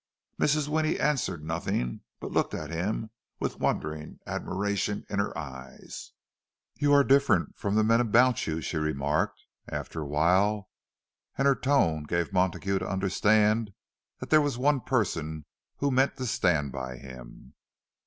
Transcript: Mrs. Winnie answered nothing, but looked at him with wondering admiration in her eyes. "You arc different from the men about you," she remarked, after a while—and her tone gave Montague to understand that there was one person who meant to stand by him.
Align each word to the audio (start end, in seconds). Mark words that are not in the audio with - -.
Mrs. 0.39 0.67
Winnie 0.67 0.99
answered 0.99 1.43
nothing, 1.45 2.01
but 2.19 2.31
looked 2.31 2.55
at 2.55 2.71
him 2.71 3.11
with 3.39 3.59
wondering 3.59 4.17
admiration 4.25 5.05
in 5.11 5.19
her 5.19 5.37
eyes. 5.37 6.13
"You 6.77 6.91
arc 6.91 7.07
different 7.07 7.55
from 7.55 7.75
the 7.75 7.83
men 7.83 8.01
about 8.01 8.47
you," 8.47 8.61
she 8.61 8.77
remarked, 8.77 9.45
after 9.67 10.01
a 10.01 10.07
while—and 10.07 11.45
her 11.47 11.53
tone 11.53 12.05
gave 12.05 12.33
Montague 12.33 12.79
to 12.79 12.89
understand 12.89 13.73
that 14.17 14.31
there 14.31 14.41
was 14.41 14.57
one 14.57 14.81
person 14.81 15.45
who 15.77 15.91
meant 15.91 16.17
to 16.17 16.25
stand 16.25 16.71
by 16.71 16.97
him. 16.97 17.53